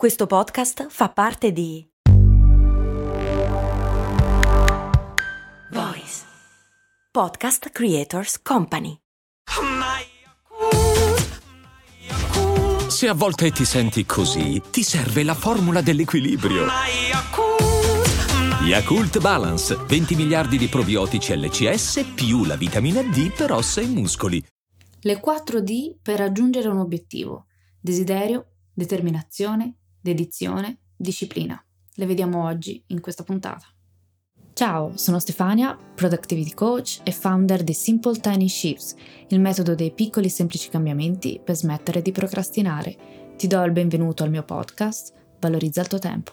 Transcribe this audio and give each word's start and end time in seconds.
Questo 0.00 0.26
podcast 0.26 0.86
fa 0.88 1.10
parte 1.10 1.52
di 1.52 1.86
Voice 5.72 6.24
Podcast 7.10 7.68
Creators 7.68 8.40
Company. 8.40 8.96
Se 12.88 13.08
a 13.08 13.12
volte 13.12 13.50
ti 13.50 13.66
senti 13.66 14.06
così, 14.06 14.62
ti 14.70 14.82
serve 14.82 15.22
la 15.22 15.34
formula 15.34 15.82
dell'equilibrio. 15.82 16.64
Yakult 18.62 19.20
Balance, 19.20 19.76
20 19.86 20.14
miliardi 20.14 20.56
di 20.56 20.68
probiotici 20.68 21.36
LCS 21.36 22.12
più 22.14 22.46
la 22.46 22.56
vitamina 22.56 23.02
D 23.02 23.34
per 23.36 23.52
ossa 23.52 23.82
e 23.82 23.86
muscoli. 23.86 24.42
Le 25.02 25.20
4 25.20 25.60
D 25.60 25.98
per 26.00 26.20
raggiungere 26.20 26.68
un 26.68 26.78
obiettivo. 26.78 27.48
Desiderio, 27.78 28.46
determinazione, 28.72 29.79
dedizione, 30.00 30.78
disciplina. 30.96 31.62
Le 31.94 32.06
vediamo 32.06 32.44
oggi 32.44 32.82
in 32.88 33.00
questa 33.00 33.22
puntata. 33.22 33.66
Ciao, 34.52 34.96
sono 34.96 35.18
Stefania, 35.18 35.76
Productivity 35.76 36.52
Coach 36.52 37.00
e 37.02 37.12
founder 37.12 37.62
di 37.62 37.72
Simple 37.72 38.18
Tiny 38.18 38.48
Shifts, 38.48 38.94
il 39.28 39.40
metodo 39.40 39.74
dei 39.74 39.92
piccoli 39.92 40.26
e 40.26 40.30
semplici 40.30 40.68
cambiamenti 40.68 41.40
per 41.42 41.56
smettere 41.56 42.02
di 42.02 42.12
procrastinare. 42.12 43.34
Ti 43.36 43.46
do 43.46 43.62
il 43.62 43.72
benvenuto 43.72 44.22
al 44.22 44.30
mio 44.30 44.42
podcast, 44.42 45.14
Valorizza 45.40 45.80
il 45.80 45.88
tuo 45.88 45.98
tempo. 45.98 46.32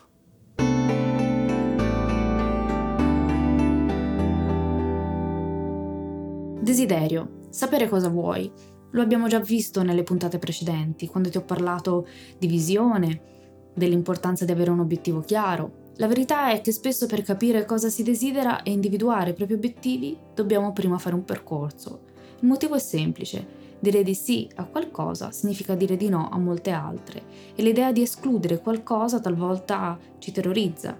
Desiderio, 6.62 7.40
sapere 7.50 7.88
cosa 7.88 8.10
vuoi. 8.10 8.52
Lo 8.92 9.02
abbiamo 9.02 9.30
già 9.30 9.40
visto 9.40 9.82
nelle 9.84 10.04
puntate 10.04 10.38
precedenti, 10.38 11.08
quando 11.08 11.30
ti 11.30 11.38
ho 11.38 11.44
parlato 11.44 12.06
di 12.38 12.48
visione, 12.48 13.37
dell'importanza 13.78 14.44
di 14.44 14.52
avere 14.52 14.72
un 14.72 14.80
obiettivo 14.80 15.22
chiaro. 15.22 15.86
La 15.98 16.08
verità 16.08 16.52
è 16.52 16.62
che 16.62 16.72
spesso 16.72 17.06
per 17.06 17.22
capire 17.22 17.66
cosa 17.66 17.90
si 17.90 18.04
desidera 18.04 18.64
e 18.64 18.72
individuare 18.72 19.30
i 19.30 19.34
propri 19.34 19.54
obiettivi 19.54 20.18
dobbiamo 20.34 20.74
prima 20.74 20.98
fare 20.98 21.16
un 21.16 21.24
percorso. 21.24 22.02
Il 22.40 22.48
motivo 22.48 22.76
è 22.76 22.80
semplice. 22.80 23.66
Dire 23.80 24.02
di 24.02 24.16
sì 24.16 24.50
a 24.56 24.66
qualcosa 24.66 25.32
significa 25.32 25.76
dire 25.76 25.98
di 25.98 26.10
no 26.10 26.30
a 26.30 26.40
molte 26.40 26.72
altre 26.72 27.22
e 27.54 27.62
l'idea 27.62 27.92
di 27.92 28.02
escludere 28.02 28.60
qualcosa 28.60 29.20
talvolta 29.20 30.00
ci 30.18 30.32
terrorizza. 30.32 30.98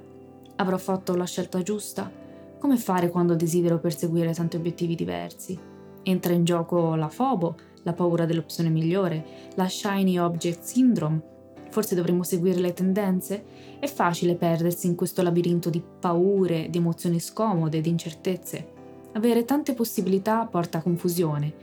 Avrò 0.58 0.78
fatto 0.78 1.16
la 1.16 1.26
scelta 1.26 1.64
giusta? 1.64 2.12
Come 2.60 2.78
fare 2.78 3.10
quando 3.10 3.36
desidero 3.36 3.80
perseguire 3.80 4.34
tanti 4.34 4.58
obiettivi 4.58 4.94
diversi? 4.94 5.58
Entra 6.04 6.34
in 6.34 6.44
gioco 6.44 6.94
la 6.96 7.10
fobo, 7.10 7.56
la 7.84 7.94
paura 7.94 8.26
dell'opzione 8.26 8.70
migliore, 8.70 9.26
la 9.56 9.68
shiny 9.68 10.18
object 10.18 10.62
syndrome, 10.62 11.22
Forse 11.70 11.96
dovremmo 11.96 12.24
seguire 12.24 12.60
le 12.60 12.74
tendenze? 12.74 13.44
È 13.80 13.88
facile 13.88 14.36
perdersi 14.36 14.88
in 14.88 14.96
questo 14.96 15.22
labirinto 15.22 15.70
di 15.70 15.82
paure, 15.82 16.70
di 16.70 16.78
emozioni 16.78 17.20
scomode, 17.20 17.82
di 17.82 17.90
incertezze. 17.90 18.76
Avere 19.14 19.46
tante 19.46 19.74
possibilità 19.74 20.46
porta 20.46 20.80
a 20.80 20.82
confusione. 20.82 21.54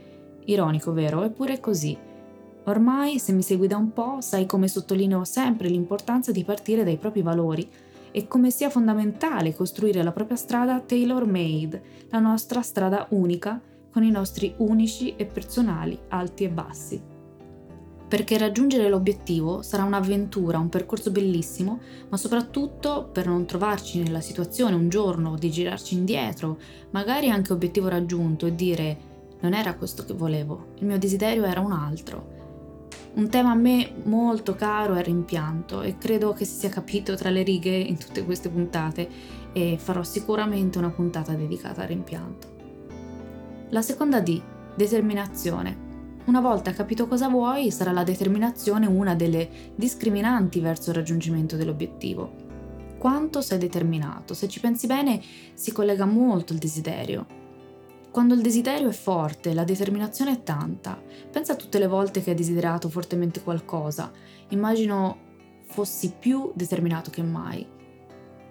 Ironico, 0.45 0.93
vero? 0.93 1.23
Eppure 1.23 1.53
è 1.53 1.59
così. 1.59 1.97
Ormai, 2.65 3.19
se 3.19 3.31
mi 3.31 3.41
segui 3.41 3.67
da 3.67 3.77
un 3.77 3.93
po', 3.93 4.17
sai 4.21 4.45
come 4.45 4.67
sottolineo 4.67 5.23
sempre 5.23 5.67
l'importanza 5.67 6.31
di 6.31 6.43
partire 6.43 6.83
dai 6.83 6.97
propri 6.97 7.21
valori 7.21 7.69
e 8.11 8.27
come 8.27 8.49
sia 8.49 8.69
fondamentale 8.69 9.53
costruire 9.53 10.01
la 10.01 10.11
propria 10.11 10.37
strada 10.37 10.79
tailor-made, 10.79 11.81
la 12.09 12.19
nostra 12.19 12.61
strada 12.61 13.07
unica, 13.09 13.61
con 13.91 14.03
i 14.03 14.11
nostri 14.11 14.53
unici 14.57 15.15
e 15.15 15.25
personali 15.25 15.97
alti 16.09 16.43
e 16.43 16.49
bassi 16.49 17.13
perché 18.07 18.37
raggiungere 18.37 18.87
l'obiettivo 18.87 19.61
sarà 19.61 19.83
un'avventura, 19.83 20.59
un 20.59 20.69
percorso 20.69 21.11
bellissimo, 21.11 21.79
ma 22.09 22.17
soprattutto 22.17 23.09
per 23.11 23.27
non 23.27 23.45
trovarci 23.45 24.01
nella 24.01 24.21
situazione 24.21 24.75
un 24.75 24.89
giorno 24.89 25.35
di 25.37 25.49
girarci 25.49 25.95
indietro, 25.95 26.57
magari 26.91 27.29
anche 27.29 27.53
obiettivo 27.53 27.87
raggiunto, 27.87 28.45
e 28.45 28.55
dire 28.55 29.13
non 29.41 29.53
era 29.53 29.75
questo 29.75 30.05
che 30.05 30.13
volevo, 30.13 30.67
il 30.79 30.85
mio 30.85 30.97
desiderio 30.97 31.43
era 31.43 31.59
un 31.59 31.71
altro. 31.71 32.33
Un 33.15 33.29
tema 33.29 33.51
a 33.51 33.55
me 33.55 33.93
molto 34.03 34.55
caro 34.55 34.95
è 34.95 34.99
il 34.99 35.05
rimpianto 35.05 35.81
e 35.81 35.97
credo 35.97 36.33
che 36.33 36.43
si 36.43 36.59
sia 36.59 36.69
capito 36.69 37.15
tra 37.15 37.29
le 37.29 37.43
righe 37.43 37.75
in 37.75 37.97
tutte 37.97 38.25
queste 38.25 38.49
puntate 38.49 39.07
e 39.53 39.77
farò 39.79 40.03
sicuramente 40.03 40.77
una 40.77 40.89
puntata 40.89 41.33
dedicata 41.33 41.81
al 41.81 41.87
rimpianto. 41.87 42.53
La 43.69 43.81
seconda 43.81 44.19
D, 44.19 44.41
determinazione. 44.75 45.84
Una 46.25 46.41
volta 46.41 46.71
capito 46.73 47.07
cosa 47.07 47.29
vuoi, 47.29 47.69
sarà 47.69 47.91
la 47.91 48.03
determinazione 48.03 48.87
una 48.87 49.13
delle 49.13 49.47
discriminanti 49.75 50.59
verso 50.59 50.89
il 50.89 50.95
raggiungimento 50.95 51.55
dell'obiettivo. 51.55 52.33
Quanto 52.97 53.41
sei 53.41 53.59
determinato? 53.59 54.33
Se 54.33 54.47
ci 54.47 54.59
pensi 54.59 54.87
bene, 54.87 55.21
si 55.53 55.71
collega 55.71 56.05
molto 56.05 56.53
al 56.53 56.59
desiderio. 56.59 57.27
Quando 58.09 58.33
il 58.33 58.41
desiderio 58.41 58.89
è 58.89 58.93
forte, 58.93 59.53
la 59.53 59.65
determinazione 59.65 60.31
è 60.31 60.41
tanta. 60.41 60.99
Pensa 61.29 61.53
a 61.53 61.57
tutte 61.57 61.77
le 61.77 61.85
volte 61.85 62.23
che 62.23 62.31
hai 62.31 62.35
desiderato 62.35 62.89
fortemente 62.89 63.43
qualcosa. 63.43 64.11
Immagino 64.49 65.17
fossi 65.67 66.11
più 66.17 66.51
determinato 66.55 67.11
che 67.11 67.21
mai. 67.21 67.67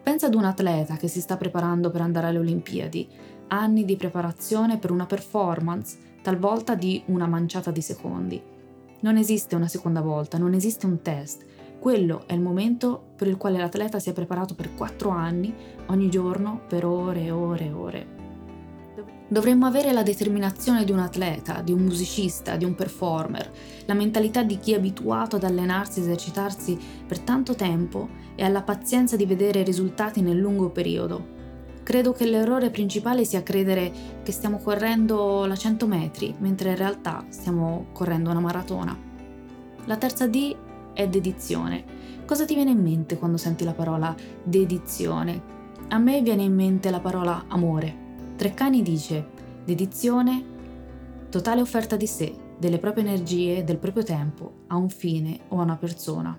Pensa 0.04 0.26
ad 0.26 0.34
un 0.34 0.44
atleta 0.44 0.96
che 0.96 1.08
si 1.08 1.20
sta 1.20 1.36
preparando 1.36 1.90
per 1.90 2.02
andare 2.02 2.28
alle 2.28 2.38
Olimpiadi. 2.38 3.08
Anni 3.48 3.84
di 3.84 3.96
preparazione 3.96 4.78
per 4.78 4.90
una 4.90 5.06
performance 5.06 5.96
talvolta 6.22 6.74
di 6.74 7.02
una 7.06 7.26
manciata 7.26 7.70
di 7.70 7.82
secondi. 7.82 8.42
Non 9.00 9.16
esiste 9.16 9.54
una 9.54 9.68
seconda 9.68 10.00
volta, 10.00 10.38
non 10.38 10.54
esiste 10.54 10.86
un 10.86 11.02
test. 11.02 11.44
Quello 11.78 12.22
è 12.26 12.32
il 12.32 12.40
momento 12.40 13.12
per 13.16 13.28
il 13.28 13.36
quale 13.36 13.58
l'atleta 13.58 13.98
si 13.98 14.08
è 14.08 14.14
preparato 14.14 14.54
per 14.54 14.74
quattro 14.74 15.10
anni, 15.10 15.54
ogni 15.88 16.08
giorno, 16.08 16.62
per 16.66 16.86
ore 16.86 17.24
e 17.24 17.30
ore 17.30 17.64
e 17.66 17.72
ore. 17.72 18.22
Dovremmo 19.28 19.66
avere 19.66 19.92
la 19.92 20.02
determinazione 20.02 20.84
di 20.84 20.92
un 20.92 21.00
atleta, 21.00 21.60
di 21.60 21.72
un 21.72 21.80
musicista, 21.80 22.56
di 22.56 22.64
un 22.64 22.74
performer, 22.74 23.50
la 23.86 23.94
mentalità 23.94 24.42
di 24.42 24.58
chi 24.58 24.72
è 24.72 24.76
abituato 24.76 25.36
ad 25.36 25.44
allenarsi 25.44 25.98
e 25.98 26.02
esercitarsi 26.02 26.78
per 27.06 27.20
tanto 27.20 27.54
tempo 27.54 28.08
e 28.34 28.44
alla 28.44 28.62
pazienza 28.62 29.16
di 29.16 29.26
vedere 29.26 29.62
risultati 29.62 30.20
nel 30.20 30.38
lungo 30.38 30.70
periodo, 30.70 31.33
Credo 31.84 32.12
che 32.12 32.24
l'errore 32.24 32.70
principale 32.70 33.26
sia 33.26 33.42
credere 33.42 33.92
che 34.22 34.32
stiamo 34.32 34.56
correndo 34.56 35.44
la 35.44 35.54
100 35.54 35.86
metri, 35.86 36.34
mentre 36.38 36.70
in 36.70 36.76
realtà 36.76 37.26
stiamo 37.28 37.88
correndo 37.92 38.30
una 38.30 38.40
maratona. 38.40 38.98
La 39.84 39.96
terza 39.98 40.26
D 40.26 40.56
è 40.94 41.06
dedizione. 41.06 41.84
Cosa 42.24 42.46
ti 42.46 42.54
viene 42.54 42.70
in 42.70 42.80
mente 42.80 43.18
quando 43.18 43.36
senti 43.36 43.64
la 43.64 43.74
parola 43.74 44.14
dedizione? 44.42 45.52
A 45.88 45.98
me 45.98 46.22
viene 46.22 46.42
in 46.42 46.54
mente 46.54 46.90
la 46.90 47.00
parola 47.00 47.44
amore. 47.48 47.94
Treccani 48.36 48.80
dice 48.80 49.28
dedizione, 49.62 50.42
totale 51.28 51.60
offerta 51.60 51.96
di 51.96 52.06
sé, 52.06 52.34
delle 52.58 52.78
proprie 52.78 53.04
energie, 53.04 53.62
del 53.62 53.76
proprio 53.76 54.04
tempo, 54.04 54.62
a 54.68 54.76
un 54.76 54.88
fine 54.88 55.40
o 55.48 55.58
a 55.58 55.64
una 55.64 55.76
persona. 55.76 56.36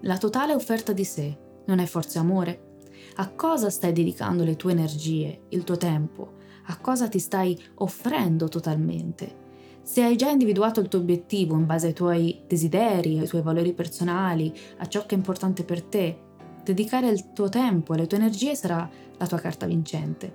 La 0.00 0.18
totale 0.18 0.52
offerta 0.52 0.92
di 0.92 1.04
sé 1.04 1.34
non 1.64 1.78
è 1.78 1.86
forse 1.86 2.18
amore? 2.18 2.73
A 3.16 3.28
cosa 3.28 3.70
stai 3.70 3.92
dedicando 3.92 4.42
le 4.42 4.56
tue 4.56 4.72
energie, 4.72 5.42
il 5.50 5.62
tuo 5.62 5.76
tempo? 5.76 6.32
A 6.64 6.78
cosa 6.78 7.06
ti 7.06 7.20
stai 7.20 7.56
offrendo 7.76 8.48
totalmente? 8.48 9.42
Se 9.82 10.02
hai 10.02 10.16
già 10.16 10.30
individuato 10.30 10.80
il 10.80 10.88
tuo 10.88 10.98
obiettivo 10.98 11.54
in 11.54 11.64
base 11.64 11.88
ai 11.88 11.92
tuoi 11.92 12.42
desideri, 12.44 13.20
ai 13.20 13.28
tuoi 13.28 13.42
valori 13.42 13.72
personali, 13.72 14.52
a 14.78 14.88
ciò 14.88 15.06
che 15.06 15.14
è 15.14 15.18
importante 15.18 15.62
per 15.62 15.82
te, 15.82 16.18
dedicare 16.64 17.08
il 17.08 17.32
tuo 17.32 17.48
tempo 17.48 17.94
e 17.94 17.98
le 17.98 18.08
tue 18.08 18.18
energie 18.18 18.56
sarà 18.56 18.90
la 19.16 19.26
tua 19.28 19.38
carta 19.38 19.66
vincente. 19.66 20.34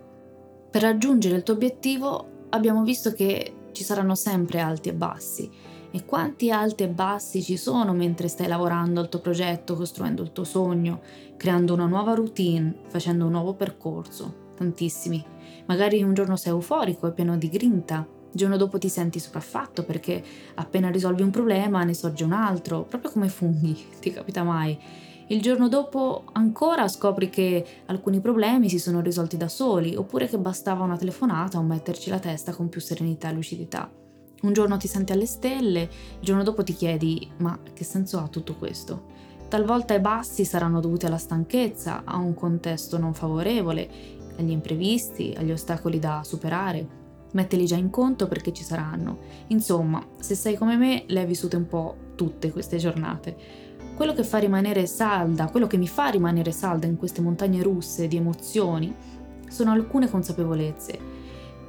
Per 0.72 0.82
raggiungere 0.82 1.36
il 1.36 1.44
tuo 1.44 1.56
obiettivo 1.56 2.46
abbiamo 2.52 2.84
visto 2.84 3.12
che 3.12 3.56
ci 3.74 3.84
saranno 3.84 4.16
sempre 4.16 4.62
alti 4.62 4.88
e 4.88 4.94
bassi 4.94 5.52
e 5.92 6.06
quanti 6.06 6.52
alti 6.52 6.84
e 6.84 6.90
bassi 6.90 7.42
ci 7.42 7.58
sono 7.58 7.94
mentre 7.94 8.28
stai 8.28 8.48
lavorando 8.48 9.00
al 9.00 9.10
tuo 9.10 9.20
progetto, 9.20 9.76
costruendo 9.76 10.22
il 10.22 10.32
tuo 10.32 10.44
sogno, 10.44 11.02
creando 11.38 11.74
una 11.74 11.88
nuova 11.88 12.14
routine, 12.14 12.76
facendo 12.88 13.26
un 13.26 13.32
nuovo 13.32 13.54
percorso. 13.54 14.48
Tantissimi. 14.56 15.24
Magari 15.66 16.04
un 16.04 16.14
giorno 16.14 16.36
sei 16.36 16.52
euforico 16.52 17.08
e 17.08 17.14
pieno 17.14 17.38
di 17.38 17.50
grinta, 17.50 18.06
il 18.32 18.38
giorno 18.38 18.58
dopo 18.58 18.78
ti 18.78 18.90
senti 18.90 19.20
sopraffatto 19.20 19.84
perché 19.84 20.24
appena 20.56 20.92
risolvi 20.92 21.24
un 21.24 21.32
problema 21.32 21.84
ne 21.84 21.96
sorge 21.96 22.24
un 22.24 22.34
altro, 22.34 22.84
proprio 22.84 23.12
come 23.12 23.28
funghi, 23.28 23.76
ti 24.00 24.12
capita 24.12 24.44
mai. 24.44 24.78
Il 25.32 25.42
giorno 25.42 25.68
dopo 25.68 26.24
ancora 26.34 26.88
scopri 26.88 27.30
che 27.30 27.66
alcuni 27.86 28.20
problemi 28.20 28.70
si 28.70 28.80
sono 28.80 29.00
risolti 29.02 29.38
da 29.38 29.48
soli, 29.48 29.96
oppure 29.96 30.28
che 30.28 30.38
bastava 30.38 30.84
una 30.84 30.98
telefonata 30.98 31.58
o 31.58 31.64
metterci 31.64 32.10
la 32.10 32.20
testa 32.20 32.52
con 32.52 32.70
più 32.70 32.82
serenità 32.82 33.30
e 33.30 33.34
lucidità. 33.34 33.92
Un 34.42 34.54
giorno 34.54 34.78
ti 34.78 34.88
senti 34.88 35.12
alle 35.12 35.26
stelle, 35.26 35.82
il 35.82 35.90
giorno 36.22 36.44
dopo 36.44 36.64
ti 36.64 36.74
chiedi 36.74 37.30
ma 37.38 37.60
che 37.74 37.84
senso 37.84 38.20
ha 38.20 38.28
tutto 38.28 38.56
questo? 38.56 39.18
Talvolta 39.50 39.96
i 39.96 40.00
bassi 40.00 40.46
saranno 40.46 40.80
dovuti 40.80 41.06
alla 41.08 41.18
stanchezza, 41.18 42.04
a 42.06 42.18
un 42.18 42.34
contesto 42.34 42.98
non 42.98 43.14
favorevole, 43.14 43.90
agli 44.38 44.52
imprevisti, 44.52 45.34
agli 45.38 45.52
ostacoli 45.52 46.00
da 46.00 46.22
superare. 46.24 46.98
Mettili 47.32 47.66
già 47.66 47.76
in 47.76 47.90
conto 47.90 48.28
perché 48.28 48.54
ci 48.54 48.64
saranno. 48.64 49.18
Insomma, 49.48 50.06
se 50.20 50.36
sei 50.36 50.56
come 50.56 50.78
me, 50.78 51.04
le 51.08 51.20
hai 51.20 51.26
vissute 51.26 51.56
un 51.56 51.68
po' 51.68 51.96
tutte 52.16 52.52
queste 52.52 52.78
giornate. 52.78 53.36
quello 53.96 54.14
che 54.14 54.24
fa 54.24 54.38
rimanere 54.38 54.86
salda, 54.86 55.50
quello 55.50 55.68
che 55.68 55.76
mi 55.76 55.88
fa 55.88 56.08
rimanere 56.08 56.54
salda 56.54 56.86
in 56.86 56.96
queste 56.96 57.20
montagne 57.20 57.62
russe 57.62 58.08
di 58.08 58.16
emozioni, 58.16 58.96
sono 59.50 59.72
alcune 59.72 60.10
consapevolezze. 60.10 61.19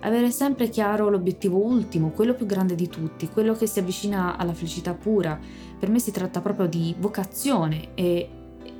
Avere 0.02 0.31
sempre 0.31 0.69
chiaro 0.69 1.11
l'obiettivo 1.11 1.58
ultimo, 1.58 2.11
quello 2.11 2.35
più 2.35 2.47
grande 2.47 2.75
di 2.75 2.88
tutti, 2.88 3.29
quello 3.29 3.52
che 3.52 3.67
si 3.67 3.81
avvicina 3.81 4.37
alla 4.38 4.55
felicità 4.55 4.94
pura. 4.94 5.38
Per 5.79 5.91
me 5.91 5.99
si 5.99 6.11
tratta 6.11 6.41
proprio 6.41 6.67
di 6.67 6.94
vocazione 6.99 7.88
e 7.94 8.29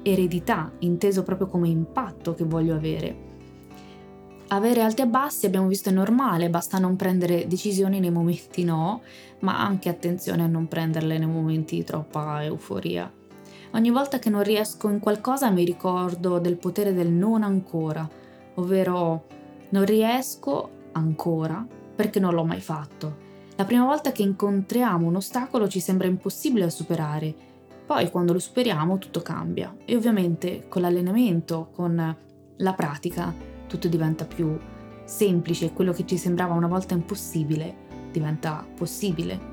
eredità, 0.03 0.73
inteso 0.79 1.23
proprio 1.23 1.47
come 1.47 1.69
impatto 1.69 2.33
che 2.33 2.45
voglio 2.45 2.75
avere. 2.75 3.29
Avere 4.49 4.81
alti 4.81 5.03
e 5.03 5.07
bassi 5.07 5.47
abbiamo 5.47 5.69
visto 5.69 5.91
è 5.91 5.93
normale, 5.93 6.51
basta 6.51 6.79
non 6.79 6.97
prendere 6.97 7.47
decisioni 7.47 8.01
nei 8.01 8.11
momenti 8.11 8.65
no, 8.65 9.03
ma 9.41 9.61
anche 9.61 9.89
attenzione 9.89 10.43
a 10.43 10.49
non 10.49 10.67
prenderle 10.69 11.19
nei 11.19 11.29
momenti 11.29 11.77
di 11.77 11.85
troppa 11.85 12.43
euforia. 12.43 13.13
Ogni 13.73 13.91
volta 13.91 14.19
che 14.19 14.31
non 14.31 14.43
riesco 14.43 14.89
in 14.89 14.99
qualcosa 14.99 15.51
mi 15.51 15.65
ricordo 15.65 16.41
del 16.41 16.57
potere 16.57 16.93
del 16.93 17.13
non 17.13 17.45
ancora, 17.45 18.09
ovvero 18.55 19.27
non 19.69 19.85
riesco 19.85 20.79
ancora 20.93 21.67
perché 21.95 22.21
non 22.21 22.35
l'ho 22.35 22.45
mai 22.45 22.61
fatto. 22.61 23.29
La 23.57 23.65
prima 23.65 23.85
volta 23.85 24.13
che 24.13 24.23
incontriamo 24.23 25.07
un 25.07 25.17
ostacolo 25.17 25.69
ci 25.69 25.81
sembra 25.81 26.07
impossibile 26.07 26.65
da 26.65 26.71
superare, 26.71 27.35
poi 27.85 28.11
quando 28.11 28.33
lo 28.33 28.39
superiamo 28.39 28.99
tutto 28.99 29.21
cambia 29.21 29.75
e 29.85 29.97
ovviamente 29.97 30.67
con 30.69 30.83
l'allenamento, 30.83 31.71
con 31.75 32.17
la 32.57 32.73
pratica, 32.73 33.35
tutto 33.67 33.89
diventa 33.89 34.25
più 34.25 34.57
semplice 35.05 35.67
e 35.67 35.73
quello 35.73 35.93
che 35.93 36.07
ci 36.07 36.17
sembrava 36.17 36.55
una 36.55 36.69
volta 36.69 36.95
impossibile 36.95 37.89
diventa 38.13 38.67
possibile. 38.77 39.49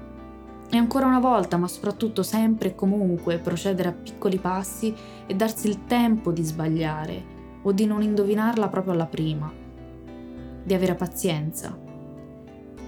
E 0.69 0.77
ancora 0.77 1.05
una 1.05 1.19
volta, 1.19 1.57
ma 1.57 1.67
soprattutto 1.67 2.23
sempre 2.23 2.69
e 2.69 2.75
comunque, 2.75 3.39
procedere 3.39 3.89
a 3.89 3.93
piccoli 3.93 4.37
passi 4.37 4.93
e 5.25 5.33
darsi 5.33 5.67
il 5.67 5.85
tempo 5.85 6.31
di 6.31 6.43
sbagliare 6.43 7.35
o 7.61 7.71
di 7.71 7.85
non 7.85 8.01
indovinarla 8.01 8.67
proprio 8.67 8.93
alla 8.93 9.05
prima, 9.05 9.51
di 10.67 10.73
avere 10.73 10.95
pazienza. 10.95 11.79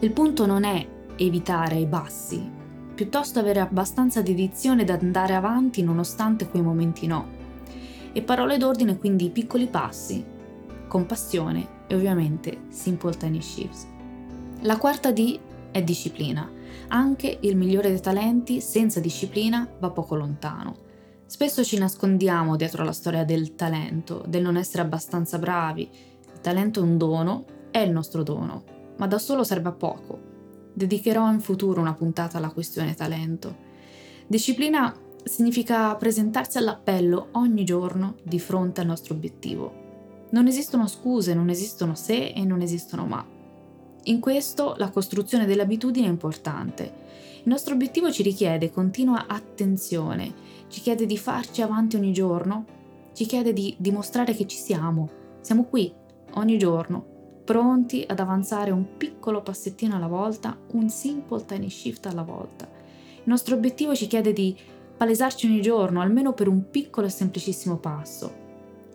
Il 0.02 0.12
punto 0.12 0.46
non 0.46 0.66
è 0.66 0.86
evitare 1.16 1.78
i 1.78 1.86
bassi, 1.86 2.46
piuttosto 2.94 3.40
avere 3.40 3.62
abbastanza 3.62 4.22
dedizione 4.22 4.84
da 4.84 4.98
andare 5.00 5.34
avanti 5.34 5.82
nonostante 5.82 6.50
quei 6.50 6.62
momenti 6.62 7.08
no. 7.08 7.38
E 8.12 8.22
parole 8.22 8.58
d'ordine 8.58 8.98
quindi 8.98 9.30
piccoli 9.30 9.68
passi, 9.68 10.26
compassione 10.90 11.86
e 11.88 11.96
ovviamente 11.96 12.64
Simple 12.68 13.16
Tiny 13.16 13.42
Shifts. 13.42 13.88
La 14.64 14.78
quarta 14.78 15.14
D 15.14 15.40
è 15.72 15.82
disciplina. 15.82 16.52
Anche 16.90 17.38
il 17.40 17.56
migliore 17.56 17.88
dei 17.92 18.02
talenti 18.02 18.60
senza 18.60 19.00
disciplina 19.00 19.66
va 19.80 19.90
poco 19.92 20.16
lontano. 20.16 20.76
Spesso 21.26 21.64
ci 21.64 21.78
nascondiamo 21.78 22.58
dietro 22.58 22.84
la 22.84 22.92
storia 22.92 23.24
del 23.24 23.56
talento, 23.56 24.22
del 24.28 24.42
non 24.42 24.58
essere 24.58 24.82
abbastanza 24.82 25.38
bravi. 25.38 25.90
Il 26.34 26.42
talento 26.42 26.82
è 26.82 26.84
un 26.84 26.98
dono, 26.98 27.46
è 27.72 27.80
il 27.80 27.92
nostro 27.92 28.24
dono, 28.24 28.64
ma 28.98 29.08
da 29.08 29.18
solo 29.18 29.44
serve 29.44 29.70
a 29.70 29.74
poco. 29.74 30.20
Dedicherò 30.74 31.32
in 31.32 31.40
futuro 31.40 31.82
una 31.82 31.94
puntata 31.94 32.38
alla 32.38 32.52
questione 32.52 32.94
talento. 32.94 33.68
Disciplina 34.28 34.94
significa 35.24 35.96
presentarsi 35.96 36.58
all'appello 36.58 37.30
ogni 37.34 37.64
giorno 37.64 38.16
di 38.24 38.40
fronte 38.40 38.82
al 38.82 38.88
nostro 38.88 39.14
obiettivo. 39.14 40.28
Non 40.32 40.48
esistono 40.48 40.88
scuse, 40.88 41.34
non 41.34 41.50
esistono 41.50 41.96
se 41.96 42.30
e 42.30 42.44
non 42.46 42.62
esistono 42.62 43.06
ma. 43.06 43.26
In 44.04 44.20
questo 44.20 44.76
la 44.78 44.90
costruzione 44.90 45.46
dell'abitudine 45.46 46.08
è 46.08 46.10
importante. 46.10 47.08
Il 47.44 47.50
nostro 47.50 47.74
obiettivo 47.74 48.12
ci 48.12 48.24
richiede 48.24 48.72
continua 48.72 49.26
attenzione, 49.28 50.34
ci 50.68 50.82
chiede 50.82 51.06
di 51.06 51.18
farci 51.18 51.62
avanti 51.62 51.96
ogni 51.96 52.14
giorno, 52.14 52.66
ci 53.14 53.26
chiede 53.26 53.54
di 53.54 53.76
dimostrare 53.80 54.34
che 54.34 54.46
ci 54.46 54.58
siamo. 54.58 55.10
Siamo 55.42 55.64
qui 55.66 55.92
ogni 56.34 56.58
giorno, 56.58 57.19
pronti 57.50 58.06
ad 58.08 58.20
avanzare 58.20 58.70
un 58.70 58.96
piccolo 58.96 59.42
passettino 59.42 59.96
alla 59.96 60.06
volta, 60.06 60.56
un 60.74 60.88
simple 60.88 61.44
tiny 61.46 61.68
shift 61.68 62.06
alla 62.06 62.22
volta. 62.22 62.70
Il 63.16 63.24
nostro 63.26 63.56
obiettivo 63.56 63.96
ci 63.96 64.06
chiede 64.06 64.34
di 64.34 64.56
palesarci 64.96 65.48
ogni 65.48 65.60
giorno, 65.60 66.00
almeno 66.00 66.34
per 66.34 66.48
un 66.48 66.70
piccolo 66.70 67.08
e 67.08 67.10
semplicissimo 67.10 67.78
passo. 67.78 68.32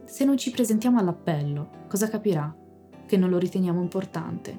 Se 0.04 0.24
non 0.24 0.38
ci 0.38 0.52
presentiamo 0.52 1.00
all'appello, 1.00 1.68
cosa 1.88 2.08
capirà? 2.08 2.54
Che 3.04 3.16
non 3.16 3.28
lo 3.28 3.38
riteniamo 3.38 3.82
importante. 3.82 4.56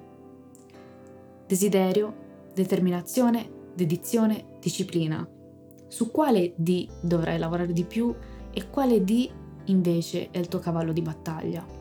Desiderio, 1.47 2.49
determinazione, 2.53 3.49
dedizione, 3.73 4.57
disciplina. 4.59 5.25
Su 5.87 6.11
quale 6.11 6.51
D 6.57 6.85
dovrai 6.99 7.37
lavorare 7.37 7.71
di 7.71 7.85
più 7.85 8.13
e 8.51 8.69
quale 8.69 9.01
D 9.05 9.31
invece 9.67 10.31
è 10.31 10.37
il 10.37 10.49
tuo 10.49 10.59
cavallo 10.59 10.91
di 10.91 11.01
battaglia? 11.01 11.74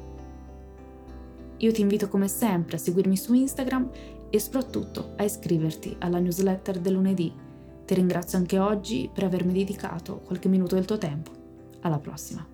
Io 1.64 1.72
ti 1.72 1.80
invito 1.80 2.08
come 2.08 2.28
sempre 2.28 2.76
a 2.76 2.78
seguirmi 2.78 3.16
su 3.16 3.32
Instagram 3.32 3.90
e 4.28 4.38
soprattutto 4.38 5.14
a 5.16 5.24
iscriverti 5.24 5.96
alla 6.00 6.18
newsletter 6.18 6.78
del 6.78 6.92
lunedì. 6.92 7.32
Ti 7.86 7.94
ringrazio 7.94 8.36
anche 8.36 8.58
oggi 8.58 9.08
per 9.12 9.24
avermi 9.24 9.54
dedicato 9.54 10.20
qualche 10.20 10.48
minuto 10.48 10.74
del 10.74 10.84
tuo 10.84 10.98
tempo. 10.98 11.30
Alla 11.80 11.98
prossima! 11.98 12.53